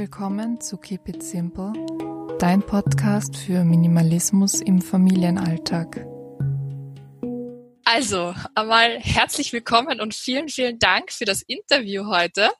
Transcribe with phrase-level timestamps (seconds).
[0.00, 1.74] willkommen zu Keep It Simple,
[2.38, 6.06] dein Podcast für Minimalismus im Familienalltag.
[7.84, 12.50] Also, einmal herzlich willkommen und vielen, vielen Dank für das Interview heute.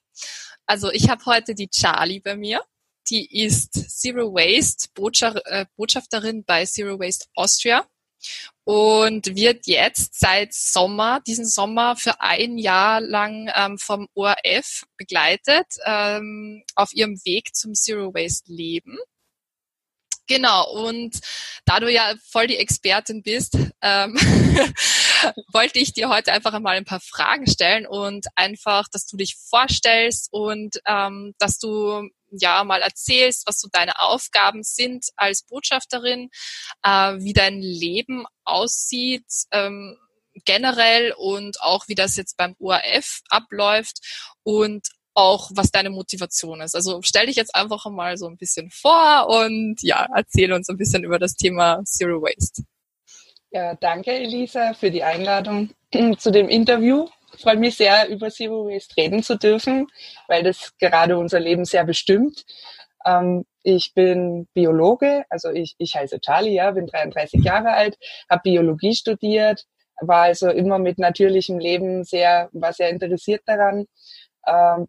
[0.66, 2.62] Also, ich habe heute die Charlie bei mir.
[3.08, 4.90] Die ist Zero Waste
[5.46, 7.86] äh, Botschafterin bei Zero Waste Austria
[8.64, 15.66] und wird jetzt seit Sommer, diesen Sommer für ein Jahr lang ähm, vom ORF begleitet
[15.84, 18.98] ähm, auf ihrem Weg zum Zero Waste Leben.
[20.30, 21.18] Genau, und
[21.64, 24.14] da du ja voll die Expertin bist, ähm,
[25.52, 29.34] wollte ich dir heute einfach einmal ein paar Fragen stellen und einfach, dass du dich
[29.34, 36.30] vorstellst und ähm, dass du ja mal erzählst, was so deine Aufgaben sind als Botschafterin,
[36.84, 39.26] äh, wie dein Leben aussieht.
[39.50, 39.98] Ähm,
[40.44, 43.98] generell und auch wie das jetzt beim ORF abläuft
[44.44, 44.86] und
[45.20, 46.74] auch was deine Motivation ist.
[46.74, 50.76] Also stell dich jetzt einfach mal so ein bisschen vor und ja, erzähl uns ein
[50.76, 52.62] bisschen über das Thema Zero Waste.
[53.50, 55.70] Ja, danke Elisa für die Einladung
[56.18, 57.08] zu dem Interview.
[57.36, 59.86] Ich freue mich sehr, über Zero Waste reden zu dürfen,
[60.28, 62.44] weil das gerade unser Leben sehr bestimmt.
[63.04, 67.98] Ähm, ich bin Biologe, also ich, ich heiße Charlie, ja, bin 33 Jahre alt,
[68.28, 69.66] habe Biologie studiert,
[70.00, 73.86] war also immer mit natürlichem Leben sehr, war sehr interessiert daran.
[74.46, 74.88] Ähm,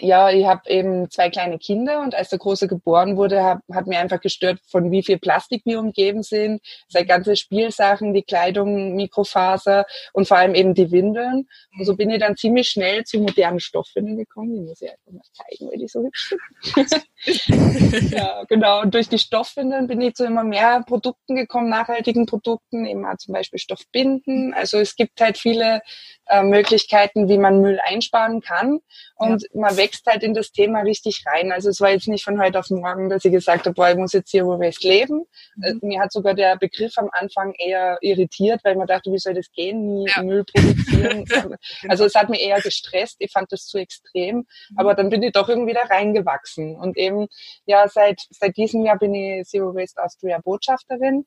[0.00, 3.86] ja, ich habe eben zwei kleine Kinder und als der Große geboren wurde, hab, hat
[3.86, 6.60] mir einfach gestört, von wie viel Plastik wir umgeben sind.
[6.88, 11.46] Sei ganze Spielsachen, die Kleidung, Mikrofaser und vor allem eben die Windeln.
[11.78, 14.54] Und so bin ich dann ziemlich schnell zu modernen Stoffwindeln gekommen.
[14.54, 16.34] Die muss ich einfach mal zeigen, weil die so hübsch
[16.74, 18.12] sind.
[18.12, 18.80] ja, genau.
[18.80, 23.16] Und durch die Stoffwindeln bin ich zu immer mehr Produkten gekommen, nachhaltigen Produkten, eben auch
[23.18, 24.54] zum Beispiel Stoffbinden.
[24.54, 25.82] Also es gibt halt viele
[26.26, 28.80] äh, Möglichkeiten, wie man Müll einsparen kann.
[29.16, 29.60] Und ja.
[29.60, 31.52] man wächst halt in das Thema richtig rein.
[31.52, 33.96] Also es war jetzt nicht von heute auf morgen, dass ich gesagt habe, boah, ich
[33.96, 35.24] muss jetzt Zero Waste leben.
[35.56, 35.64] Mhm.
[35.64, 39.34] Äh, mir hat sogar der Begriff am Anfang eher irritiert, weil man dachte, wie soll
[39.34, 40.22] das gehen, nie ja.
[40.22, 41.24] Müll produzieren.
[41.88, 43.16] also es hat mir eher gestresst.
[43.18, 44.36] Ich fand das zu extrem.
[44.36, 44.46] Mhm.
[44.76, 46.76] Aber dann bin ich doch irgendwie da reingewachsen.
[46.76, 47.26] Und eben,
[47.66, 51.26] ja, seit, seit diesem Jahr bin ich Zero Waste Austria Botschafterin.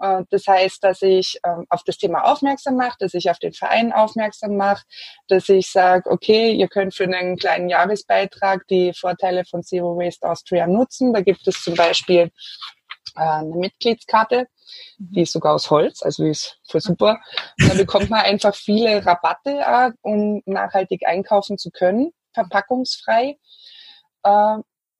[0.00, 3.52] Äh, das heißt, dass ich ähm, auf das Thema aufmerksam mache, dass ich auf den
[3.52, 4.84] Verein aufmerksam mache,
[5.28, 10.28] dass ich sage, okay, ihr könnt für einen kleinen Jahresbeitrag die Vorteile von Zero Waste
[10.28, 11.12] Austria nutzen.
[11.12, 12.30] Da gibt es zum Beispiel
[13.16, 14.46] äh, eine Mitgliedskarte,
[14.98, 15.12] mhm.
[15.12, 17.18] die ist sogar aus Holz, also ist voll super.
[17.58, 23.38] Da bekommt man einfach viele Rabatte, äh, um nachhaltig einkaufen zu können, verpackungsfrei.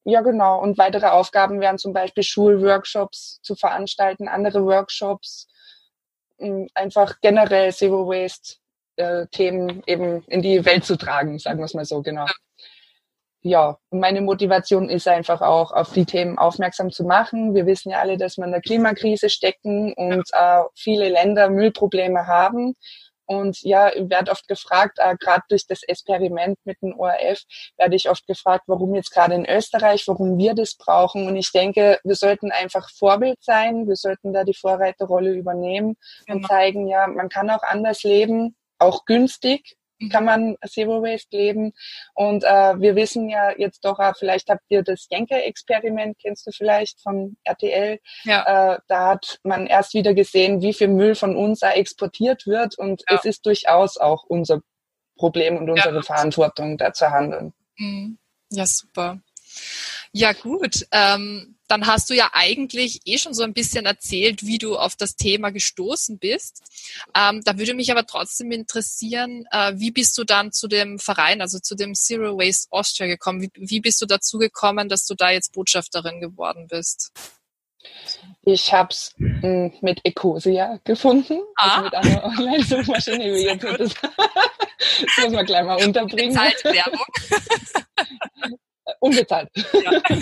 [0.09, 0.59] Ja, genau.
[0.59, 5.49] Und weitere Aufgaben wären zum Beispiel Schulworkshops zu veranstalten, andere Workshops,
[6.39, 8.57] hm, einfach generell Zero Waste
[8.97, 12.25] äh, Themen eben in die Welt zu tragen, sagen wir es mal so, genau.
[13.43, 17.55] Ja, und meine Motivation ist einfach auch, auf die Themen aufmerksam zu machen.
[17.55, 22.27] Wir wissen ja alle, dass wir in der Klimakrise stecken und äh, viele Länder Müllprobleme
[22.27, 22.77] haben.
[23.29, 27.43] Und ja, ich werde oft gefragt, äh, gerade durch das Experiment mit dem ORF,
[27.77, 31.27] werde ich oft gefragt, warum jetzt gerade in Österreich, warum wir das brauchen.
[31.27, 35.97] Und ich denke, wir sollten einfach Vorbild sein, wir sollten da die Vorreiterrolle übernehmen
[36.27, 36.39] genau.
[36.39, 39.77] und zeigen, ja, man kann auch anders leben, auch günstig
[40.11, 41.73] kann man Zero Waste leben.
[42.15, 46.53] Und äh, wir wissen ja jetzt doch, äh, vielleicht habt ihr das Jenke-Experiment, kennst du
[46.53, 47.99] vielleicht von RTL.
[48.25, 48.75] Ja.
[48.75, 52.79] Äh, da hat man erst wieder gesehen, wie viel Müll von uns da exportiert wird.
[52.79, 53.17] Und ja.
[53.17, 54.61] es ist durchaus auch unser
[55.17, 56.03] Problem und unsere ja.
[56.03, 57.53] Verantwortung, da zu handeln.
[57.77, 58.19] Mhm.
[58.51, 59.21] Ja, super.
[60.13, 60.87] Ja, gut.
[60.93, 64.97] Ähm, dann hast du ja eigentlich eh schon so ein bisschen erzählt, wie du auf
[64.97, 66.63] das Thema gestoßen bist.
[67.15, 71.41] Ähm, da würde mich aber trotzdem interessieren, äh, wie bist du dann zu dem Verein,
[71.41, 73.43] also zu dem Zero Waste Austria gekommen?
[73.43, 77.13] Wie, wie bist du dazu gekommen, dass du da jetzt Botschafterin geworden bist?
[78.43, 81.71] Ich habe es hm, mit Ecosia gefunden, ah.
[81.71, 83.25] also mit einer Online-Suchmaschine.
[83.35, 86.33] Wie jetzt das, das muss man gleich mal unterbringen.
[86.35, 88.59] Bezahlte Werbung.
[89.01, 89.49] Unbezahlt.
[89.55, 90.01] Ja.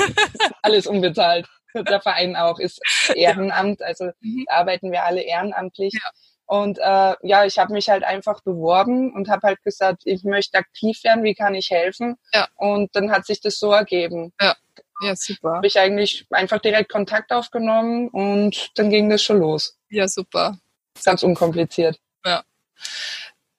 [0.63, 1.47] Alles unbezahlt.
[1.75, 2.81] Der Verein auch ist
[3.15, 4.47] Ehrenamt, also mhm.
[4.49, 5.93] arbeiten wir alle ehrenamtlich.
[5.93, 6.11] Ja.
[6.47, 10.59] Und äh, ja, ich habe mich halt einfach beworben und habe halt gesagt, ich möchte
[10.59, 12.17] aktiv werden, wie kann ich helfen?
[12.33, 12.49] Ja.
[12.55, 14.33] Und dann hat sich das so ergeben.
[14.41, 14.55] Ja,
[15.03, 15.57] ja super.
[15.57, 19.77] Habe ich eigentlich einfach direkt Kontakt aufgenommen und dann ging das schon los.
[19.91, 20.59] Ja, super.
[21.05, 21.99] Ganz unkompliziert.
[22.25, 22.45] Ja.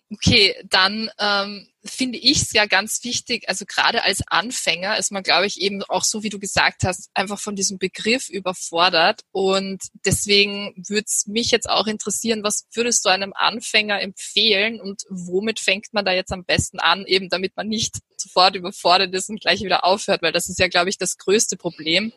[0.10, 5.22] Okay, dann ähm, finde ich es ja ganz wichtig, also gerade als Anfänger ist man,
[5.22, 9.22] glaube ich, eben auch so, wie du gesagt hast, einfach von diesem Begriff überfordert.
[9.32, 15.04] Und deswegen würde es mich jetzt auch interessieren, was würdest du einem Anfänger empfehlen und
[15.10, 19.30] womit fängt man da jetzt am besten an, eben damit man nicht sofort überfordert ist
[19.30, 22.14] und gleich wieder aufhört, weil das ist ja, glaube ich, das größte Problem.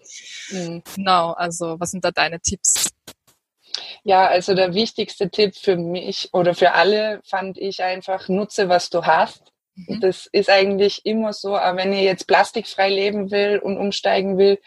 [0.50, 0.82] Mhm.
[0.94, 2.90] Genau, also was sind da deine Tipps?
[4.04, 8.90] Ja, also der wichtigste Tipp für mich oder für alle fand ich einfach, nutze, was
[8.90, 9.52] du hast.
[9.74, 10.00] Mhm.
[10.00, 14.58] Das ist eigentlich immer so, aber wenn ihr jetzt plastikfrei leben will und umsteigen will,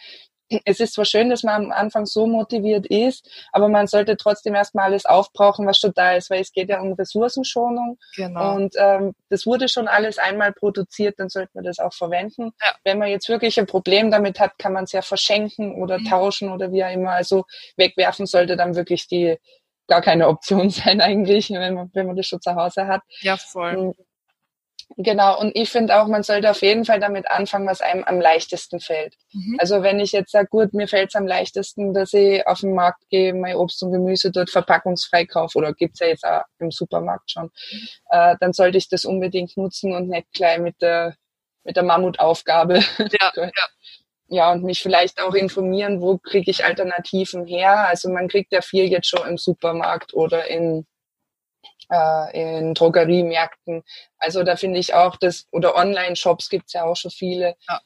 [0.66, 4.56] es ist zwar schön, dass man am Anfang so motiviert ist, aber man sollte trotzdem
[4.56, 7.98] erstmal alles aufbrauchen, was schon da ist, weil es geht ja um Ressourcenschonung.
[8.16, 8.56] Genau.
[8.56, 12.52] Und ähm, das wurde schon alles einmal produziert, dann sollte man das auch verwenden.
[12.62, 12.76] Ja.
[12.84, 16.06] Wenn man jetzt wirklich ein Problem damit hat, kann man es ja verschenken oder mhm.
[16.06, 17.12] tauschen oder wie auch immer.
[17.12, 17.46] Also
[17.78, 19.38] wegwerfen sollte dann wirklich die
[19.88, 23.02] gar keine Option sein eigentlich, wenn man, wenn man das schon zu Hause hat.
[23.22, 23.76] Ja, voll.
[23.76, 23.96] Und
[24.98, 28.22] Genau, und ich finde auch, man sollte auf jeden Fall damit anfangen, was einem am
[28.22, 29.16] leichtesten fällt.
[29.32, 29.58] Mhm.
[29.60, 32.76] Also wenn ich jetzt sage, gut, mir fällt es am leichtesten, dass ich auf den
[32.76, 36.70] Markt gehe, mein Obst und Gemüse dort verpackungsfrei kaufe, oder gibt's ja jetzt auch im
[36.70, 37.88] Supermarkt schon, mhm.
[38.10, 41.16] äh, dann sollte ich das unbedingt nutzen und nicht gleich mit der,
[41.64, 42.80] mit der Mammutaufgabe.
[43.00, 43.52] Ja, ja.
[44.28, 47.88] ja, und mich vielleicht auch informieren, wo kriege ich Alternativen her.
[47.88, 50.86] Also man kriegt ja viel jetzt schon im Supermarkt oder in
[51.90, 53.84] äh, in Drogeriemärkten.
[54.18, 57.56] Also da finde ich auch das, oder Online-Shops gibt's ja auch schon viele.
[57.70, 57.82] Ja.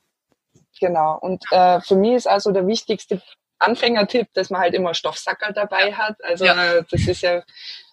[0.80, 1.18] Genau.
[1.20, 3.22] Und äh, für mich ist also der wichtigste
[3.60, 6.16] Anfängertipp, dass man halt immer Stoffsackerl dabei hat.
[6.24, 6.82] Also ja.
[6.82, 7.42] das ist ja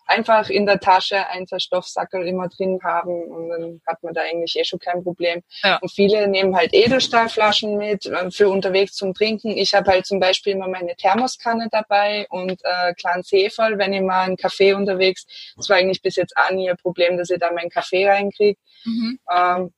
[0.06, 4.22] einfach in der Tasche ein, zwei Stoffsackel immer drin haben und dann hat man da
[4.22, 5.42] eigentlich eh schon kein Problem.
[5.62, 5.78] Ja.
[5.78, 9.50] Und viele nehmen halt Edelstahlflaschen mit äh, für unterwegs zum Trinken.
[9.50, 14.02] Ich habe halt zum Beispiel immer meine Thermoskanne dabei und äh, kleinen Seefall, wenn ich
[14.02, 15.26] mal einen Kaffee unterwegs.
[15.56, 18.58] Das war eigentlich bis jetzt auch nie ein Problem, dass ich da meinen Kaffee reinkriege.
[18.84, 19.18] Mhm.
[19.34, 19.72] Ähm,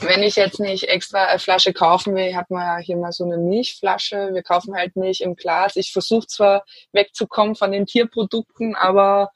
[0.00, 3.24] wenn ich jetzt nicht extra eine Flasche kaufen will, hat man ja hier mal so
[3.24, 4.30] eine Milchflasche.
[4.32, 5.76] Wir kaufen halt Milch im Glas.
[5.76, 9.30] Ich versuche zwar wegzukommen von den Tierprodukten, aber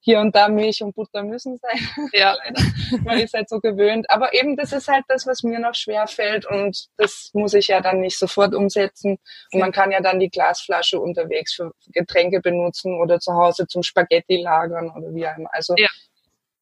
[0.00, 2.08] hier und da Milch und Butter müssen sein.
[2.12, 2.36] Ja.
[3.04, 4.08] man ist halt so gewöhnt.
[4.08, 7.66] Aber eben, das ist halt das, was mir noch schwer fällt und das muss ich
[7.66, 9.18] ja dann nicht sofort umsetzen.
[9.52, 13.82] Und man kann ja dann die Glasflasche unterwegs für Getränke benutzen oder zu Hause zum
[13.82, 15.50] Spaghetti lagern oder wie auch immer.
[15.52, 15.88] Also ja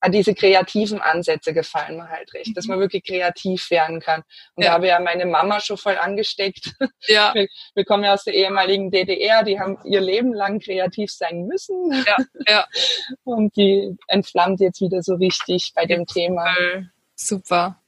[0.08, 2.82] diese kreativen Ansätze gefallen mir halt recht, dass man mhm.
[2.82, 4.22] wirklich kreativ werden kann.
[4.54, 4.70] Und ja.
[4.70, 6.74] da habe ja meine Mama schon voll angesteckt.
[7.06, 7.32] Ja.
[7.34, 11.46] Wir, wir, kommen ja aus der ehemaligen DDR, die haben ihr Leben lang kreativ sein
[11.46, 11.92] müssen.
[12.06, 12.16] Ja,
[12.48, 12.66] ja.
[13.24, 16.54] Und die entflammt jetzt wieder so richtig bei dem Thema.
[17.16, 17.80] Super.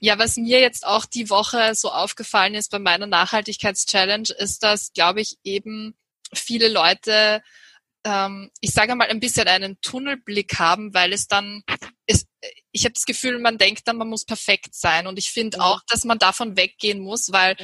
[0.00, 4.92] Ja, was mir jetzt auch die Woche so aufgefallen ist bei meiner Nachhaltigkeitschallenge, ist, dass,
[4.92, 5.94] glaube ich, eben
[6.32, 7.42] viele Leute
[8.04, 11.62] ähm, ich sage mal, ein bisschen einen Tunnelblick haben, weil es dann,
[12.06, 12.26] es,
[12.70, 15.06] ich habe das Gefühl, man denkt dann, man muss perfekt sein.
[15.06, 17.56] Und ich finde auch, dass man davon weggehen muss, weil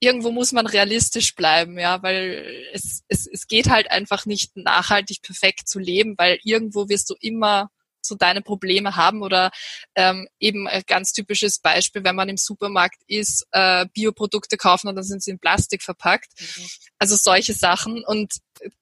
[0.00, 5.22] irgendwo muss man realistisch bleiben, ja, weil es, es, es geht halt einfach nicht nachhaltig
[5.22, 7.70] perfekt zu leben, weil irgendwo wirst du immer
[8.04, 9.50] so deine Probleme haben oder
[9.94, 14.96] ähm, eben ein ganz typisches Beispiel, wenn man im Supermarkt ist, äh, Bioprodukte kaufen und
[14.96, 16.30] dann sind sie in Plastik verpackt.
[16.38, 16.66] Mhm.
[16.98, 18.34] Also solche Sachen und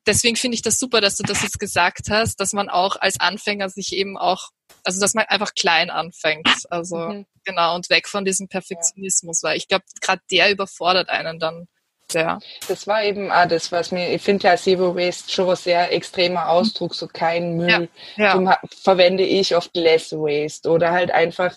[0.07, 3.21] deswegen finde ich das super, dass du das jetzt gesagt hast, dass man auch als
[3.21, 4.51] Anfänger sich eben auch,
[4.85, 7.27] also dass man einfach klein anfängt, also mhm.
[7.45, 9.49] genau und weg von diesem Perfektionismus, ja.
[9.49, 11.69] weil ich glaube, gerade der überfordert einen dann
[12.15, 12.39] ja.
[12.69, 15.93] Das war eben auch das, was mir, ich finde ja Zero Waste schon ein sehr
[15.93, 17.69] extremer Ausdruck, so kein Müll.
[17.69, 17.81] Ja.
[18.17, 18.33] Ja.
[18.33, 18.53] Darum
[18.83, 21.55] verwende ich oft Less Waste oder halt einfach,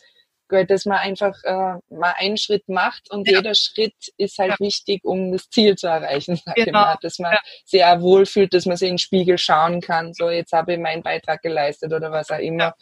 [0.49, 3.37] dass man einfach äh, mal einen Schritt macht und ja.
[3.37, 6.39] jeder Schritt ist halt wichtig, um das Ziel zu erreichen.
[6.55, 6.93] Genau.
[7.01, 7.35] Dass man
[7.65, 10.79] sich auch wohlfühlt, dass man sich in den Spiegel schauen kann, so jetzt habe ich
[10.79, 12.73] meinen Beitrag geleistet oder was auch immer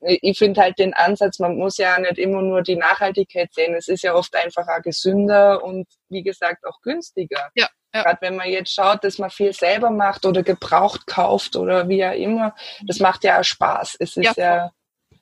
[0.00, 3.74] ich finde halt den Ansatz, man muss ja nicht immer nur die Nachhaltigkeit sehen.
[3.74, 7.50] Es ist ja oft einfach auch gesünder und wie gesagt auch günstiger.
[7.54, 8.02] Ja, ja.
[8.02, 12.04] Gerade wenn man jetzt schaut, dass man viel selber macht oder gebraucht kauft oder wie
[12.04, 12.54] auch immer,
[12.86, 13.96] das macht ja auch Spaß.
[13.98, 14.70] Es ist ja.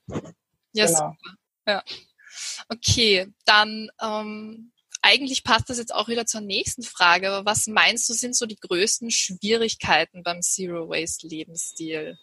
[0.06, 0.30] Ja,
[0.72, 1.14] ja genau.
[1.66, 1.82] Ja.
[2.68, 7.30] Okay, dann ähm, eigentlich passt das jetzt auch wieder zur nächsten Frage.
[7.30, 12.18] Aber was meinst du, sind so die größten Schwierigkeiten beim Zero Waste Lebensstil?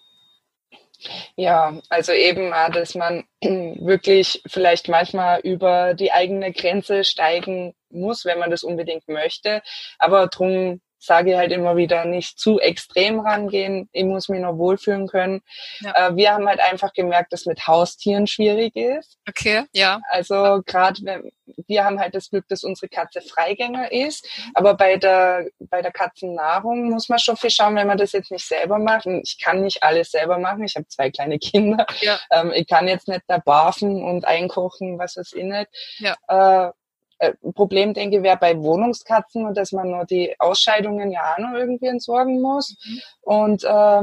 [1.36, 8.39] Ja, also eben, dass man wirklich vielleicht manchmal über die eigene Grenze steigen muss, wenn
[8.39, 9.62] man das unbedingt möchte.
[10.00, 13.89] Aber drum sage halt immer wieder, nicht zu extrem rangehen.
[13.91, 15.41] Ich muss mich noch wohlfühlen können.
[15.81, 16.10] Ja.
[16.10, 19.17] Äh, wir haben halt einfach gemerkt, dass mit Haustieren schwierig ist.
[19.27, 20.00] Okay, ja.
[20.10, 21.22] Also gerade
[21.67, 24.27] wir haben halt das Glück, dass unsere Katze Freigänger ist.
[24.53, 28.31] Aber bei der, bei der Katzennahrung muss man schon viel schauen, wenn man das jetzt
[28.31, 29.05] nicht selber macht.
[29.05, 30.63] Und ich kann nicht alles selber machen.
[30.63, 31.86] Ich habe zwei kleine Kinder.
[32.00, 32.20] Ja.
[32.31, 35.70] Ähm, ich kann jetzt nicht da barfen und einkochen, was es in nicht.
[36.00, 36.15] Ja.
[36.27, 36.72] Äh,
[37.22, 41.54] äh, Problem, denke ich, wäre bei Wohnungskatzen, dass man nur die Ausscheidungen ja auch noch
[41.54, 42.75] irgendwie entsorgen muss.
[42.84, 43.01] Mhm.
[43.22, 44.01] Und äh,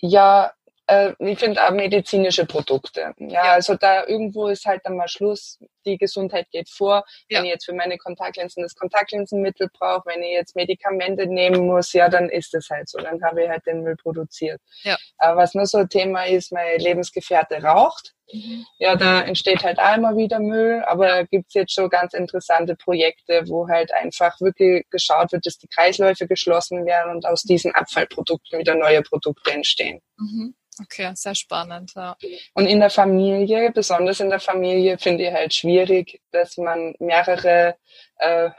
[0.00, 0.52] ja,
[0.86, 3.14] äh, ich finde auch medizinische Produkte.
[3.18, 5.58] Ja, ja, also da irgendwo ist halt dann mal Schluss.
[5.86, 7.04] Die Gesundheit geht vor.
[7.28, 7.38] Ja.
[7.38, 11.92] Wenn ich jetzt für meine Kontaktlinsen das Kontaktlinsenmittel brauche, wenn ich jetzt Medikamente nehmen muss,
[11.92, 12.98] ja, dann ist es halt so.
[12.98, 14.60] Dann habe ich halt den Müll produziert.
[14.82, 14.96] Ja.
[15.18, 18.14] Aber was nur so ein Thema ist, meine Lebensgefährte raucht.
[18.32, 18.64] Mhm.
[18.78, 22.74] Ja, da entsteht halt auch immer wieder Müll, aber da gibt's jetzt schon ganz interessante
[22.74, 27.74] Projekte, wo halt einfach wirklich geschaut wird, dass die Kreisläufe geschlossen werden und aus diesen
[27.74, 30.00] Abfallprodukten wieder neue Produkte entstehen.
[30.16, 30.54] Mhm.
[30.80, 31.92] Okay, sehr spannend.
[31.94, 32.16] Ja.
[32.54, 37.76] Und in der Familie, besonders in der Familie, finde ich halt schwierig, dass man mehrere,
[38.18, 38.50] äh,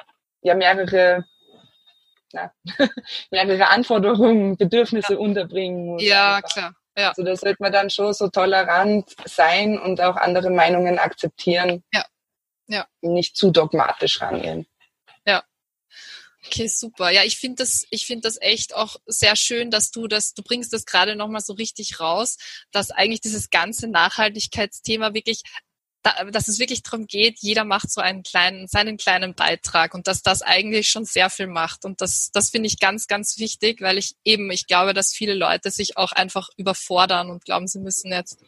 [0.42, 1.26] ja mehrere,
[2.32, 2.52] na,
[3.32, 5.20] mehrere Anforderungen, Bedürfnisse ja.
[5.20, 6.04] unterbringen muss.
[6.04, 6.50] Ja, einfach.
[6.50, 6.76] klar.
[6.98, 7.10] Ja.
[7.10, 11.84] Also da sollte man dann schon so tolerant sein und auch andere Meinungen akzeptieren.
[11.94, 12.06] Ja.
[12.68, 12.88] Ja.
[13.02, 14.66] Nicht zu dogmatisch rangehen.
[16.48, 17.12] Okay, super.
[17.12, 20.44] Ja, ich finde das, ich finde das echt auch sehr schön, dass du das, du
[20.44, 22.38] bringst das gerade nochmal so richtig raus,
[22.72, 25.42] dass eigentlich dieses ganze Nachhaltigkeitsthema wirklich
[26.32, 30.22] dass es wirklich darum geht, jeder macht so einen kleinen, seinen kleinen Beitrag und dass
[30.22, 31.84] das eigentlich schon sehr viel macht.
[31.84, 35.34] Und das, das finde ich ganz, ganz wichtig, weil ich eben, ich glaube, dass viele
[35.34, 38.40] Leute sich auch einfach überfordern und glauben, sie müssen jetzt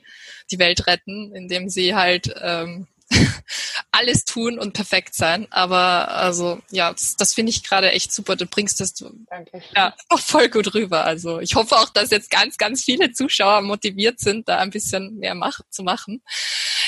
[0.51, 2.87] die Welt retten, indem sie halt ähm,
[3.91, 5.47] alles tun und perfekt sein.
[5.49, 8.35] Aber also ja, das, das finde ich gerade echt super.
[8.35, 9.61] Du bringst das Danke.
[9.75, 11.03] ja auch voll gut rüber.
[11.05, 15.17] Also ich hoffe auch, dass jetzt ganz, ganz viele Zuschauer motiviert sind, da ein bisschen
[15.17, 16.21] mehr mach, zu machen.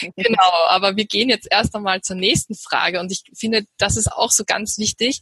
[0.16, 4.12] genau, aber wir gehen jetzt erst einmal zur nächsten Frage und ich finde, das ist
[4.12, 5.22] auch so ganz wichtig.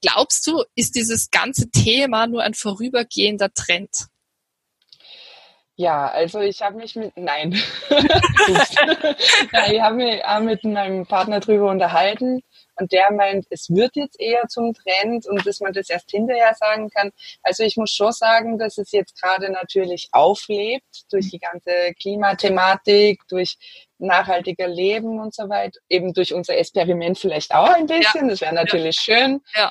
[0.00, 3.90] Glaubst du, ist dieses ganze Thema nur ein vorübergehender Trend?
[5.80, 7.52] Ja, also ich habe mich mit, nein,
[9.52, 12.42] ja, ich habe mich auch mit meinem Partner drüber unterhalten
[12.80, 16.52] und der meint, es wird jetzt eher zum Trend und dass man das erst hinterher
[16.56, 17.12] sagen kann.
[17.44, 23.20] Also ich muss schon sagen, dass es jetzt gerade natürlich auflebt durch die ganze Klimathematik,
[23.28, 23.56] durch
[23.98, 28.30] nachhaltiger Leben und so weiter, eben durch unser Experiment vielleicht auch ein bisschen, ja.
[28.30, 29.16] das wäre natürlich ja.
[29.16, 29.40] schön.
[29.54, 29.70] Ja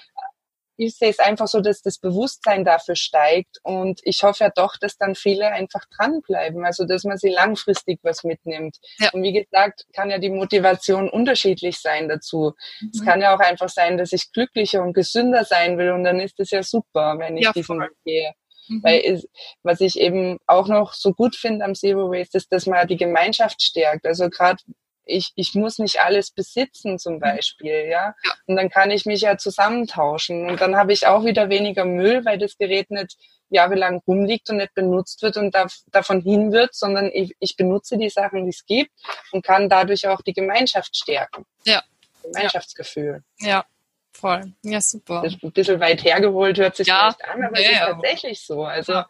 [0.77, 4.77] ich sehe es einfach so, dass das Bewusstsein dafür steigt und ich hoffe ja doch,
[4.77, 8.77] dass dann viele einfach dranbleiben, also dass man sie langfristig was mitnimmt.
[8.99, 9.09] Ja.
[9.11, 12.53] Und wie gesagt, kann ja die Motivation unterschiedlich sein dazu.
[12.79, 12.91] Mhm.
[12.93, 16.19] Es kann ja auch einfach sein, dass ich glücklicher und gesünder sein will und dann
[16.19, 18.33] ist es ja super, wenn ich ja, diesen Weg gehe.
[18.67, 18.83] Mhm.
[18.83, 19.27] Weil es,
[19.63, 22.97] was ich eben auch noch so gut finde am Zero Waste ist, dass man die
[22.97, 24.05] Gemeinschaft stärkt.
[24.05, 24.61] Also gerade
[25.07, 27.19] ich, ich muss nicht alles besitzen zum mhm.
[27.19, 28.15] Beispiel, ja?
[28.23, 28.33] ja.
[28.45, 30.49] Und dann kann ich mich ja zusammentauschen.
[30.49, 33.17] Und dann habe ich auch wieder weniger Müll, weil das Gerät nicht
[33.49, 37.97] jahrelang rumliegt und nicht benutzt wird und da, davon hin wird, sondern ich, ich benutze
[37.97, 38.91] die Sachen, die es gibt
[39.31, 41.45] und kann dadurch auch die Gemeinschaft stärken.
[41.65, 41.81] Ja.
[42.23, 43.23] Gemeinschaftsgefühl.
[43.39, 43.65] Ja.
[44.11, 44.41] Voll.
[44.63, 45.21] Ja, super.
[45.23, 47.11] Das ist ein bisschen weit hergeholt, hört sich ja.
[47.11, 48.63] vielleicht an, aber ja, es ist tatsächlich so.
[48.63, 49.07] Also ja.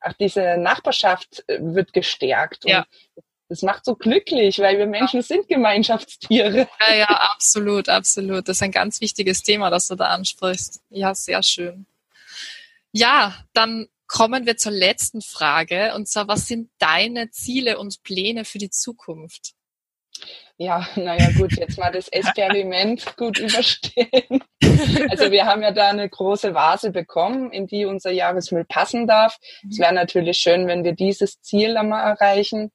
[0.00, 2.64] auch diese Nachbarschaft äh, wird gestärkt.
[2.64, 2.84] Ja.
[3.14, 6.68] Und das macht so glücklich, weil wir Menschen sind Gemeinschaftstiere.
[6.86, 8.46] Ja, ja, absolut, absolut.
[8.46, 10.80] Das ist ein ganz wichtiges Thema, das du da ansprichst.
[10.88, 11.84] Ja, sehr schön.
[12.92, 15.94] Ja, dann kommen wir zur letzten Frage.
[15.96, 19.54] Und zwar, was sind deine Ziele und Pläne für die Zukunft?
[20.56, 24.44] Ja, naja, gut, jetzt mal das Experiment gut überstehen.
[25.08, 29.38] Also wir haben ja da eine große Vase bekommen, in die unser Jahresmüll passen darf.
[29.68, 32.70] Es wäre natürlich schön, wenn wir dieses Ziel einmal erreichen.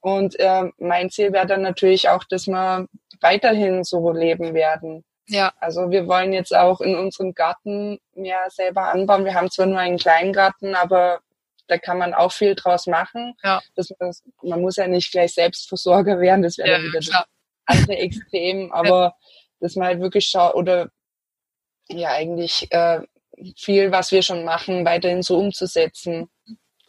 [0.00, 2.86] Und äh, mein Ziel wäre dann natürlich auch, dass wir
[3.20, 5.04] weiterhin so leben werden.
[5.26, 5.52] Ja.
[5.60, 9.24] Also wir wollen jetzt auch in unserem Garten mehr selber anbauen.
[9.24, 11.20] Wir haben zwar nur einen kleinen Garten, aber
[11.66, 13.34] da kann man auch viel draus machen.
[13.42, 13.60] Ja.
[13.76, 13.92] Das,
[14.42, 17.26] man muss ja nicht gleich Selbstversorger werden, das wäre ja, wieder klar.
[17.66, 19.14] das andere Extrem, aber ja.
[19.60, 20.88] dass man halt wirklich schaut oder
[21.88, 23.00] ja eigentlich äh,
[23.56, 26.28] viel, was wir schon machen, weiterhin so umzusetzen.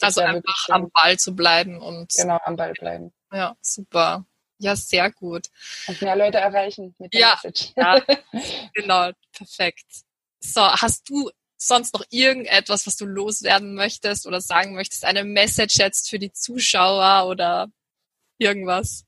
[0.01, 2.13] Also einfach am Ball zu bleiben und.
[2.15, 3.13] Genau, am Ball bleiben.
[3.32, 4.25] Ja, super.
[4.58, 5.48] Ja, sehr gut.
[5.88, 7.72] Und mehr Leute erreichen mit der ja, Message.
[7.75, 8.01] Ja,
[8.74, 9.86] genau, perfekt.
[10.41, 15.06] So, hast du sonst noch irgendetwas, was du loswerden möchtest oder sagen möchtest?
[15.06, 17.68] Eine Message jetzt für die Zuschauer oder
[18.38, 19.06] irgendwas?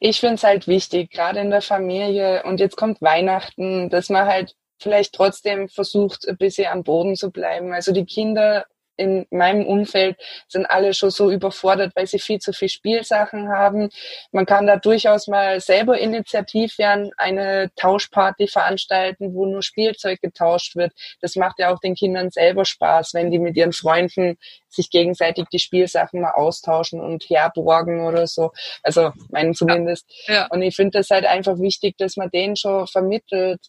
[0.00, 4.26] Ich finde es halt wichtig, gerade in der Familie und jetzt kommt Weihnachten, dass man
[4.26, 7.72] halt vielleicht trotzdem versucht, ein bisschen am Boden zu bleiben.
[7.72, 10.16] Also die Kinder in meinem Umfeld
[10.48, 13.90] sind alle schon so überfordert, weil sie viel zu viel Spielsachen haben.
[14.32, 20.76] Man kann da durchaus mal selber initiativ werden, eine Tauschparty veranstalten, wo nur Spielzeug getauscht
[20.76, 20.92] wird.
[21.20, 24.36] Das macht ja auch den Kindern selber Spaß, wenn die mit ihren Freunden
[24.68, 28.52] sich gegenseitig die Spielsachen mal austauschen und herborgen oder so.
[28.82, 30.06] Also meinen zumindest.
[30.26, 30.34] Ja.
[30.34, 30.46] Ja.
[30.50, 33.60] Und ich finde das halt einfach wichtig, dass man denen schon vermittelt,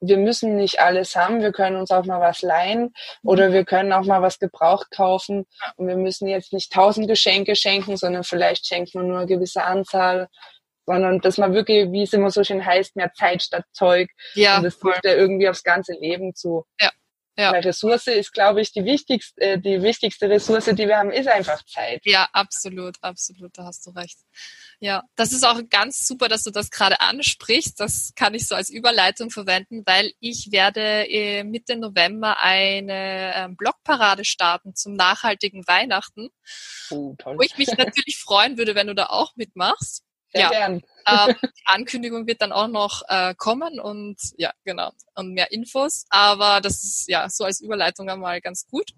[0.00, 3.52] wir müssen nicht alles haben, wir können uns auch mal was leihen oder mhm.
[3.54, 7.96] wir können auch mal was gebraucht kaufen und wir müssen jetzt nicht tausend Geschenke schenken,
[7.96, 10.28] sondern vielleicht schenkt man nur eine gewisse Anzahl,
[10.86, 14.08] sondern dass man wirklich, wie es immer so schön heißt, mehr Zeit statt Zeug.
[14.34, 16.64] Ja, und das trifft ja irgendwie aufs ganze Leben zu.
[16.80, 16.90] Ja.
[17.38, 17.52] Ja.
[17.52, 21.28] Weil Ressource ist, glaube ich, die wichtigste, äh, die wichtigste Ressource, die wir haben, ist
[21.28, 22.00] einfach Zeit.
[22.04, 24.18] Ja, absolut, absolut, da hast du recht.
[24.80, 27.78] Ja, das ist auch ganz super, dass du das gerade ansprichst.
[27.78, 33.56] Das kann ich so als Überleitung verwenden, weil ich werde äh, Mitte November eine ähm,
[33.56, 36.30] Blogparade starten zum nachhaltigen Weihnachten.
[36.90, 37.36] Oh, toll.
[37.36, 40.05] Wo ich mich natürlich freuen würde, wenn du da auch mitmachst.
[40.40, 40.50] Ja.
[40.50, 40.82] gern.
[41.06, 46.06] ähm, die Ankündigung wird dann auch noch äh, kommen und ja, genau, und mehr Infos.
[46.10, 48.90] Aber das ist ja so als Überleitung einmal ganz gut.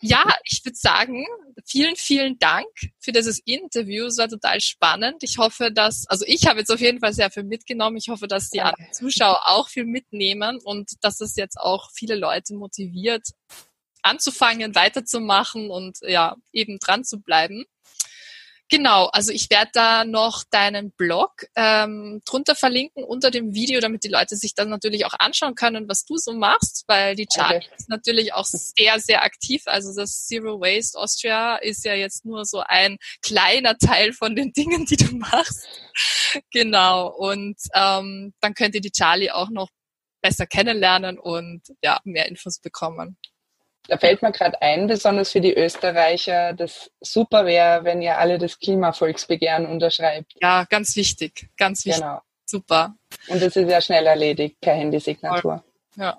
[0.00, 1.24] Ja, ich würde sagen,
[1.64, 2.66] vielen, vielen Dank
[2.98, 4.04] für dieses Interview.
[4.04, 5.22] Es war total spannend.
[5.22, 7.96] Ich hoffe, dass, also ich habe jetzt auf jeden Fall sehr viel mitgenommen.
[7.96, 12.16] Ich hoffe, dass die anderen Zuschauer auch viel mitnehmen und dass es jetzt auch viele
[12.16, 13.28] Leute motiviert,
[14.02, 17.64] anzufangen, weiterzumachen und ja, eben dran zu bleiben.
[18.74, 24.02] Genau, also ich werde da noch deinen Blog ähm, drunter verlinken unter dem Video, damit
[24.02, 27.58] die Leute sich dann natürlich auch anschauen können, was du so machst, weil die Charlie
[27.58, 27.68] okay.
[27.78, 29.62] ist natürlich auch sehr, sehr aktiv.
[29.66, 34.52] Also das Zero Waste Austria ist ja jetzt nur so ein kleiner Teil von den
[34.56, 35.68] Dingen, die du machst.
[36.50, 39.68] genau, und ähm, dann könnt ihr die Charlie auch noch
[40.20, 43.18] besser kennenlernen und ja, mehr Infos bekommen.
[43.88, 48.38] Da fällt mir gerade ein, besonders für die Österreicher, dass super wäre, wenn ihr alle
[48.38, 50.34] das Klimavolksbegehren unterschreibt.
[50.40, 52.02] Ja, ganz wichtig, ganz wichtig.
[52.02, 52.20] Genau.
[52.46, 52.94] Super.
[53.28, 55.62] Und das ist ja schnell erledigt per Handysignatur.
[55.96, 56.18] Ja.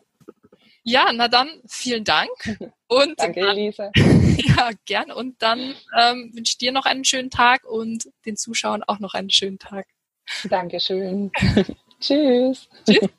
[0.87, 2.29] Ja, na dann vielen Dank.
[2.87, 3.91] Und Danke, Elisa.
[3.95, 5.11] ja, gern.
[5.11, 9.15] Und dann ähm, wünsche ich dir noch einen schönen Tag und den Zuschauern auch noch
[9.15, 9.87] einen schönen Tag.
[10.47, 11.31] Dankeschön.
[11.99, 12.69] Tschüss.
[12.85, 13.09] Tschüss.